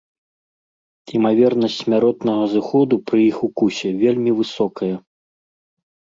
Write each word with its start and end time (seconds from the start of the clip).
Імавернасць 1.19 1.75
смяротнага 1.83 2.43
зыходу 2.55 2.95
пры 3.11 3.19
іх 3.29 3.37
укусе 3.49 3.89
вельмі 4.01 4.31
высокая. 4.41 4.91